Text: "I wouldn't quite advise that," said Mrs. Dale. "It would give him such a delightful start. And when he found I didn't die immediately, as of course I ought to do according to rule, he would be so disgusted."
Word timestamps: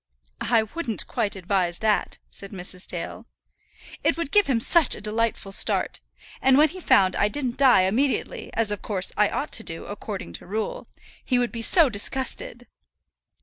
"I 0.49 0.63
wouldn't 0.63 1.05
quite 1.05 1.35
advise 1.35 1.77
that," 1.77 2.17
said 2.31 2.49
Mrs. 2.51 2.87
Dale. 2.87 3.27
"It 4.03 4.17
would 4.17 4.31
give 4.31 4.47
him 4.47 4.59
such 4.59 4.95
a 4.95 4.99
delightful 4.99 5.51
start. 5.51 5.99
And 6.41 6.57
when 6.57 6.69
he 6.69 6.79
found 6.79 7.15
I 7.15 7.27
didn't 7.27 7.55
die 7.55 7.81
immediately, 7.83 8.51
as 8.55 8.71
of 8.71 8.81
course 8.81 9.11
I 9.15 9.29
ought 9.29 9.51
to 9.51 9.63
do 9.63 9.85
according 9.85 10.33
to 10.41 10.47
rule, 10.47 10.87
he 11.23 11.37
would 11.37 11.51
be 11.51 11.61
so 11.61 11.87
disgusted." 11.87 12.65